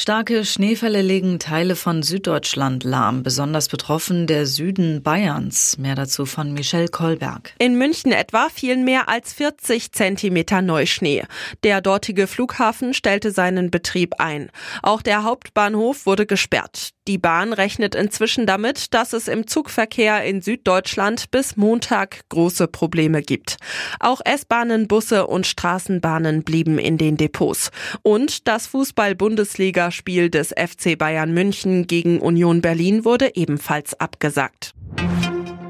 Starke 0.00 0.44
Schneefälle 0.44 1.02
legen 1.02 1.40
Teile 1.40 1.74
von 1.74 2.04
Süddeutschland 2.04 2.84
lahm, 2.84 3.24
besonders 3.24 3.66
betroffen 3.66 4.28
der 4.28 4.46
Süden 4.46 5.02
Bayerns. 5.02 5.76
Mehr 5.76 5.96
dazu 5.96 6.24
von 6.24 6.52
Michelle 6.52 6.86
Kolberg. 6.86 7.52
In 7.58 7.76
München 7.76 8.12
etwa 8.12 8.48
fielen 8.48 8.84
mehr 8.84 9.08
als 9.08 9.32
40 9.32 9.90
Zentimeter 9.90 10.62
Neuschnee. 10.62 11.24
Der 11.64 11.80
dortige 11.80 12.28
Flughafen 12.28 12.94
stellte 12.94 13.32
seinen 13.32 13.72
Betrieb 13.72 14.20
ein. 14.20 14.52
Auch 14.84 15.02
der 15.02 15.24
Hauptbahnhof 15.24 16.06
wurde 16.06 16.26
gesperrt. 16.26 16.90
Die 17.08 17.16
Bahn 17.16 17.54
rechnet 17.54 17.94
inzwischen 17.94 18.44
damit, 18.46 18.92
dass 18.92 19.14
es 19.14 19.28
im 19.28 19.46
Zugverkehr 19.46 20.22
in 20.24 20.42
Süddeutschland 20.42 21.30
bis 21.30 21.56
Montag 21.56 22.20
große 22.28 22.68
Probleme 22.68 23.22
gibt. 23.22 23.56
Auch 23.98 24.20
S-Bahnen, 24.22 24.88
Busse 24.88 25.26
und 25.26 25.46
Straßenbahnen 25.46 26.44
blieben 26.44 26.78
in 26.78 26.98
den 26.98 27.16
Depots. 27.16 27.70
Und 28.02 28.46
das 28.46 28.66
Fußball-Bundesliga-Spiel 29.88 30.30
des 30.30 30.50
FC 30.50 30.98
Bayern 30.98 31.32
München 31.32 31.86
gegen 31.86 32.20
Union 32.20 32.60
Berlin 32.60 33.04
wurde 33.04 33.34
ebenfalls 33.34 33.98
abgesagt. 33.98 34.74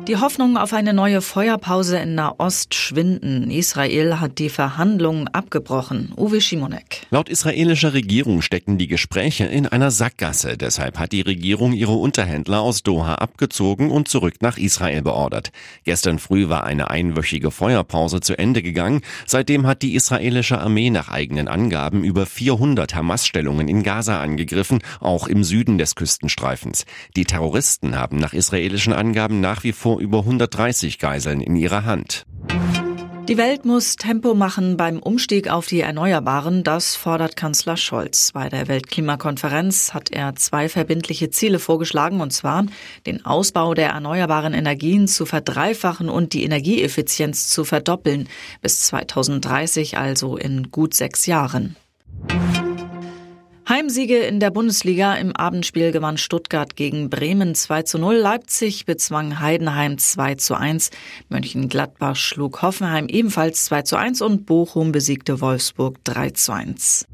Die 0.09 0.17
Hoffnungen 0.17 0.57
auf 0.57 0.73
eine 0.73 0.95
neue 0.95 1.21
Feuerpause 1.21 1.98
in 1.98 2.15
Nahost 2.15 2.75
schwinden. 2.75 3.51
Israel 3.51 4.21
hat 4.21 4.39
die 4.39 4.48
Verhandlungen 4.48 5.29
abgebrochen. 5.29 6.15
Uwe 6.17 6.41
Schimonek. 6.41 7.03
Laut 7.11 7.29
israelischer 7.29 7.93
Regierung 7.93 8.41
stecken 8.41 8.79
die 8.79 8.87
Gespräche 8.87 9.45
in 9.45 9.67
einer 9.67 9.91
Sackgasse. 9.91 10.57
Deshalb 10.57 10.98
hat 10.98 11.12
die 11.12 11.21
Regierung 11.21 11.75
ihre 11.75 11.93
Unterhändler 11.93 12.61
aus 12.61 12.83
Doha 12.83 13.17
abgezogen 13.17 13.91
und 13.91 14.09
zurück 14.09 14.37
nach 14.41 14.57
Israel 14.57 15.03
beordert. 15.03 15.53
Gestern 15.84 16.19
früh 16.19 16.48
war 16.48 16.64
eine 16.64 16.89
einwöchige 16.89 17.51
Feuerpause 17.51 18.20
zu 18.20 18.39
Ende 18.39 18.62
gegangen. 18.62 19.03
Seitdem 19.27 19.67
hat 19.67 19.83
die 19.83 19.95
israelische 19.95 20.59
Armee 20.59 20.89
nach 20.89 21.11
eigenen 21.11 21.48
Angaben 21.48 22.03
über 22.03 22.25
400 22.25 22.95
Hamas-Stellungen 22.95 23.69
in 23.69 23.83
Gaza 23.83 24.23
angegriffen, 24.23 24.79
auch 25.01 25.27
im 25.29 25.45
Süden 25.45 25.77
des 25.77 25.97
Küstenstreifens. 25.97 26.86
Die 27.14 27.25
Terroristen 27.27 27.95
haben 27.95 28.17
nach 28.17 28.33
israelischen 28.33 28.95
Angaben 28.95 29.42
nach 29.42 29.64
wie 29.64 29.73
vor 29.73 29.98
über 29.99 30.21
130 30.21 30.99
Geiseln 30.99 31.41
in 31.41 31.57
ihrer 31.57 31.85
Hand. 31.85 32.25
Die 33.29 33.37
Welt 33.37 33.67
muss 33.67 33.97
Tempo 33.97 34.33
machen 34.33 34.79
beim 34.79 35.01
Umstieg 35.01 35.51
auf 35.51 35.67
die 35.67 35.83
Erneuerbaren, 35.83 36.65
das 36.65 36.97
fordert 36.97 37.37
Kanzler 37.37 37.77
Scholz. 37.77 38.33
Bei 38.33 38.49
der 38.49 38.69
Weltklimakonferenz 38.69 39.93
hat 39.93 40.11
er 40.11 40.35
zwei 40.37 40.71
verbindliche 40.71 41.29
Ziele 41.29 41.59
vorgeschlagen, 41.59 42.23
und 42.23 42.33
zwar 42.33 42.65
den 43.05 43.27
Ausbau 43.27 43.75
der 43.75 43.91
erneuerbaren 43.91 44.55
Energien 44.55 45.09
zu 45.09 45.27
verdreifachen 45.27 46.09
und 46.09 46.33
die 46.33 46.43
Energieeffizienz 46.45 47.49
zu 47.49 47.65
verdoppeln, 47.65 48.31
bis 48.63 48.81
2030, 48.87 49.99
also 49.99 50.39
in 50.39 50.71
gut 50.71 50.95
sechs 50.95 51.27
Jahren. 51.27 51.77
Heimsiege 53.69 54.20
in 54.20 54.41
der 54.41 54.50
Bundesliga. 54.50 55.14
Im 55.16 55.36
Abendspiel 55.36 55.92
gewann 55.92 56.16
Stuttgart 56.16 56.74
gegen 56.74 57.11
Bremen 57.11 57.55
2 57.55 57.83
zu 57.83 57.98
0. 57.98 58.14
Leipzig 58.14 58.86
bezwang 58.86 59.41
Heidenheim 59.41 59.98
2 59.98 60.36
zu 60.36 60.55
1. 60.55 60.91
Mönchengladbach 61.28 62.16
schlug 62.16 62.62
Hoffenheim 62.62 63.08
ebenfalls 63.08 63.66
2 63.66 63.83
zu 63.83 63.96
1 63.96 64.22
und 64.22 64.46
Bochum 64.46 64.91
besiegte 64.91 65.42
Wolfsburg 65.42 66.02
3 66.05 66.30
zu 66.30 66.52
1. 66.52 67.06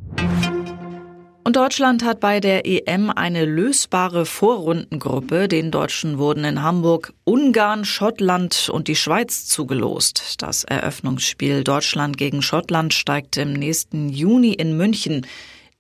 Und 1.43 1.57
Deutschland 1.57 2.05
hat 2.05 2.21
bei 2.21 2.39
der 2.39 2.65
EM 2.67 3.11
eine 3.11 3.45
lösbare 3.45 4.25
Vorrundengruppe. 4.25 5.49
Den 5.49 5.73
Deutschen 5.73 6.19
wurden 6.19 6.45
in 6.45 6.63
Hamburg 6.63 7.15
Ungarn, 7.25 7.85
Schottland 7.85 8.71
und 8.73 8.87
die 8.87 8.97
Schweiz 8.97 9.47
zugelost. 9.47 10.37
Das 10.41 10.63
Eröffnungsspiel 10.63 11.65
Deutschland 11.65 12.17
gegen 12.17 12.43
Schottland 12.43 12.95
steigt 12.95 13.39
im 13.39 13.55
nächsten 13.55 14.09
Juni 14.09 14.53
in 14.53 14.77
München. 14.77 15.27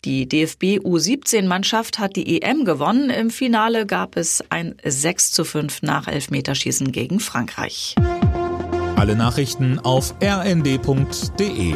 Die 0.04 0.28
DFB 0.28 0.80
U17-Mannschaft 0.80 1.98
hat 1.98 2.16
die 2.16 2.42
EM 2.42 2.66
gewonnen. 2.66 3.08
Im 3.08 3.30
Finale 3.30 3.86
gab 3.86 4.16
es 4.16 4.44
ein 4.50 4.74
6 4.84 5.32
zu 5.32 5.44
5 5.44 5.80
nach 5.80 6.08
Elfmeterschießen 6.08 6.92
gegen 6.92 7.20
Frankreich. 7.20 7.94
Alle 8.96 9.16
Nachrichten 9.16 9.78
auf 9.78 10.14
rnd.de 10.22 11.74